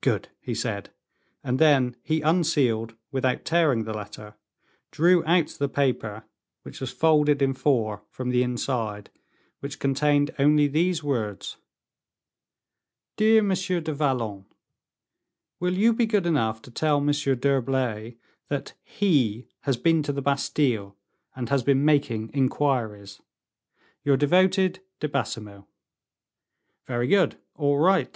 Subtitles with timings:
[0.00, 0.90] "Good!" he said,
[1.42, 4.36] and then he unsealed, without tearing the letter,
[4.92, 6.22] drew out the paper,
[6.62, 9.10] which was folded in four, from the inside;
[9.58, 11.56] which contained only these words:
[13.16, 14.44] "DEAR MONSIEUR DU VALLON,
[15.58, 20.22] Will you be good enough to tell Monsieur d'Herblay that he has been to the
[20.22, 20.96] Bastile,
[21.34, 23.20] and has been making inquiries.
[24.04, 25.66] "Your devoted "DE BAISEMEAUX."
[26.86, 27.34] "Very good!
[27.56, 28.08] all right!"